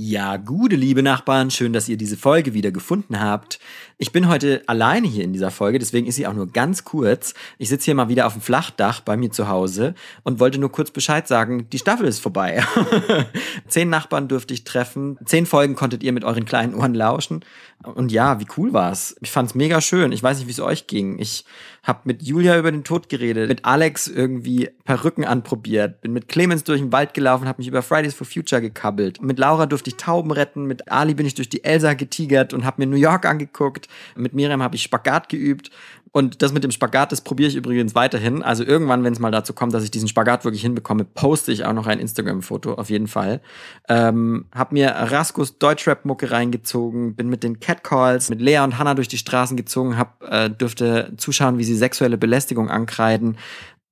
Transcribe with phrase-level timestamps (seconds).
[0.00, 3.58] Ja, gute liebe Nachbarn, schön, dass ihr diese Folge wieder gefunden habt.
[3.96, 7.34] Ich bin heute alleine hier in dieser Folge, deswegen ist sie auch nur ganz kurz.
[7.58, 10.70] Ich sitze hier mal wieder auf dem Flachdach bei mir zu Hause und wollte nur
[10.70, 12.62] kurz Bescheid sagen, die Staffel ist vorbei.
[13.66, 17.44] zehn Nachbarn durfte ich treffen, zehn Folgen konntet ihr mit euren kleinen Ohren lauschen.
[17.82, 19.16] Und ja, wie cool war's?
[19.20, 20.12] Ich fand's mega schön.
[20.12, 21.18] Ich weiß nicht, wie es euch ging.
[21.18, 21.44] Ich
[21.84, 26.64] habe mit Julia über den Tod geredet, mit Alex irgendwie Perücken anprobiert, bin mit Clemens
[26.64, 29.22] durch den Wald gelaufen, habe mich über Fridays for Future gekabbelt.
[29.22, 32.64] Mit Laura durfte ich Tauben retten, mit Ali bin ich durch die Elsa getigert und
[32.64, 33.88] habe mir New York angeguckt.
[34.16, 35.70] Mit Miriam habe ich Spagat geübt.
[36.12, 38.42] Und das mit dem Spagat, das probiere ich übrigens weiterhin.
[38.42, 41.64] Also irgendwann, wenn es mal dazu kommt, dass ich diesen Spagat wirklich hinbekomme, poste ich
[41.64, 43.40] auch noch ein Instagram-Foto, auf jeden Fall.
[43.88, 49.08] Ähm, hab mir Raskus Deutschrap-Mucke reingezogen, bin mit den Catcalls, mit Lea und Hannah durch
[49.08, 53.36] die Straßen gezogen, hab, äh, dürfte zuschauen, wie sie sexuelle Belästigung ankreiden,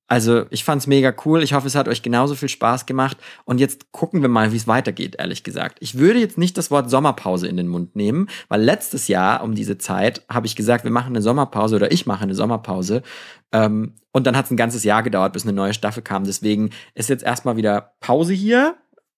[0.08, 1.42] also ich fand's mega cool.
[1.42, 3.16] Ich hoffe, es hat euch genauso viel Spaß gemacht.
[3.44, 5.78] Und jetzt gucken wir mal, wie es weitergeht, ehrlich gesagt.
[5.80, 9.54] Ich würde jetzt nicht das Wort Sommerpause in den Mund nehmen, weil letztes Jahr um
[9.54, 13.02] diese Zeit habe ich gesagt, wir machen eine Sommerpause oder ich mache eine Sommerpause.
[13.52, 16.24] Ähm, und dann hat es ein ganzes Jahr gedauert, bis eine neue Staffel kam.
[16.24, 18.76] Deswegen ist jetzt erstmal wieder Pause hier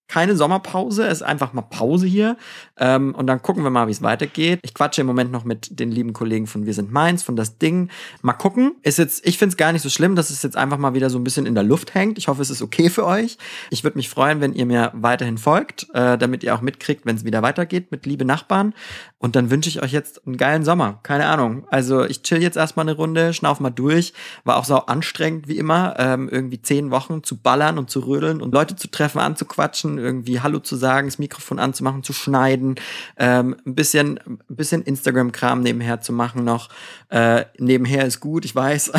[0.09, 2.37] keine Sommerpause, es ist einfach mal Pause hier.
[2.79, 4.61] Ähm, und dann gucken wir mal, wie es weitergeht.
[4.63, 7.59] Ich quatsche im Moment noch mit den lieben Kollegen von Wir sind Mainz, von das
[7.59, 7.91] Ding.
[8.23, 8.77] Mal gucken.
[8.83, 11.11] Ist jetzt, ich finde es gar nicht so schlimm, dass es jetzt einfach mal wieder
[11.11, 12.17] so ein bisschen in der Luft hängt.
[12.17, 13.37] Ich hoffe, es ist okay für euch.
[13.71, 17.17] Ich würde mich freuen, wenn ihr mir weiterhin folgt, äh, damit ihr auch mitkriegt, wenn
[17.17, 18.73] es wieder weitergeht mit liebe Nachbarn.
[19.19, 21.01] Und dann wünsche ich euch jetzt einen geilen Sommer.
[21.03, 21.67] Keine Ahnung.
[21.71, 24.15] Also ich chill jetzt erstmal eine Runde, schnauf mal durch.
[24.45, 28.41] War auch so anstrengend wie immer, ähm, irgendwie zehn Wochen zu ballern und zu rödeln
[28.41, 32.77] und Leute zu treffen, anzuquatschen irgendwie Hallo zu sagen, das Mikrofon anzumachen, zu schneiden,
[33.17, 36.69] ähm, ein bisschen, ein bisschen Instagram-Kram nebenher zu machen noch.
[37.09, 38.93] Äh, nebenher ist gut, ich weiß.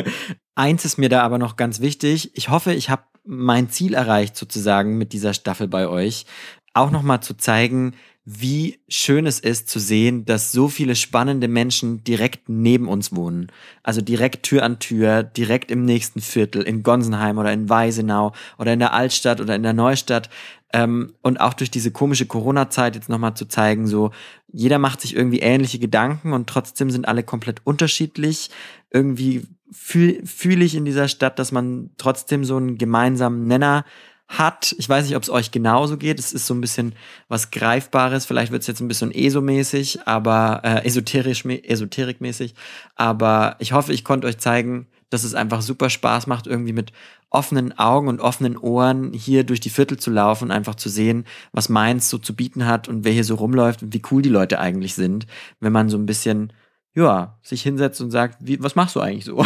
[0.54, 2.32] Eins ist mir da aber noch ganz wichtig.
[2.34, 6.26] Ich hoffe, ich habe mein Ziel erreicht sozusagen mit dieser Staffel bei euch.
[6.74, 12.04] Auch nochmal zu zeigen, wie schön es ist zu sehen, dass so viele spannende Menschen
[12.04, 13.50] direkt neben uns wohnen.
[13.82, 18.74] Also direkt Tür an Tür, direkt im nächsten Viertel, in Gonsenheim oder in Weisenau oder
[18.74, 20.28] in der Altstadt oder in der Neustadt.
[20.72, 24.10] Ähm, und auch durch diese komische Corona-Zeit jetzt nochmal zu zeigen, so
[24.52, 28.50] jeder macht sich irgendwie ähnliche Gedanken und trotzdem sind alle komplett unterschiedlich.
[28.90, 33.84] Irgendwie fühle fühl ich in dieser Stadt, dass man trotzdem so einen gemeinsamen Nenner
[34.30, 34.74] hat.
[34.78, 36.18] Ich weiß nicht, ob es euch genauso geht.
[36.18, 36.94] Es ist so ein bisschen
[37.28, 38.24] was Greifbares.
[38.24, 42.54] Vielleicht wird es jetzt ein bisschen ESO-mäßig, aber äh, esoterisch, esoterikmäßig.
[42.94, 46.92] Aber ich hoffe, ich konnte euch zeigen, dass es einfach super Spaß macht, irgendwie mit
[47.28, 51.24] offenen Augen und offenen Ohren hier durch die Viertel zu laufen und einfach zu sehen,
[51.52, 54.28] was Mainz so zu bieten hat und wer hier so rumläuft und wie cool die
[54.28, 55.26] Leute eigentlich sind,
[55.58, 56.52] wenn man so ein bisschen
[56.92, 59.38] ja, sich hinsetzt und sagt, wie, was machst du eigentlich so?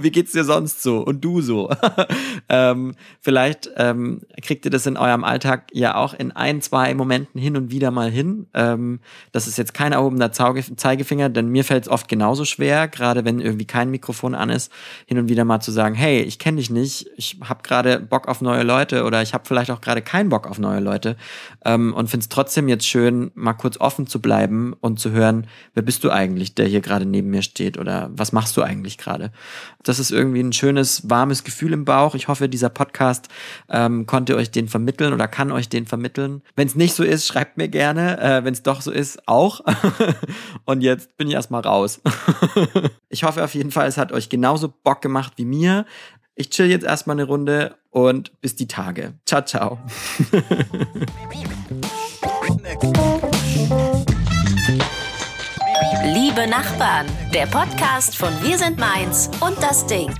[0.00, 1.00] wie geht's dir sonst so?
[1.00, 1.68] Und du so?
[2.48, 7.40] ähm, vielleicht ähm, kriegt ihr das in eurem Alltag ja auch in ein, zwei Momenten
[7.40, 8.46] hin und wieder mal hin.
[8.54, 9.00] Ähm,
[9.32, 13.40] das ist jetzt kein erhobener Zeigefinger, denn mir fällt es oft genauso schwer, gerade wenn
[13.40, 14.70] irgendwie kein Mikrofon an ist,
[15.06, 18.28] hin und wieder mal zu sagen, hey, ich kenne dich nicht, ich habe gerade Bock
[18.28, 21.16] auf neue Leute oder ich habe vielleicht auch gerade keinen Bock auf neue Leute
[21.64, 25.48] ähm, und finde es trotzdem jetzt schön, mal kurz offen zu bleiben und zu hören,
[25.74, 28.98] wer bist du eigentlich, der hier gerade neben mir steht oder was machst du eigentlich
[28.98, 29.32] gerade.
[29.82, 32.14] Das ist irgendwie ein schönes, warmes Gefühl im Bauch.
[32.14, 33.28] Ich hoffe, dieser Podcast
[33.68, 36.42] ähm, konnte euch den vermitteln oder kann euch den vermitteln.
[36.54, 38.20] Wenn es nicht so ist, schreibt mir gerne.
[38.20, 39.60] Äh, Wenn es doch so ist, auch.
[40.64, 42.00] Und jetzt bin ich erstmal raus.
[43.08, 45.86] ich hoffe auf jeden Fall, es hat euch genauso Bock gemacht wie mir.
[46.36, 49.14] Ich chill jetzt erstmal eine Runde und bis die Tage.
[49.24, 49.78] Ciao, ciao.
[56.36, 60.12] Liebe Nachbarn, der Podcast von Wir sind Mainz und das Ding.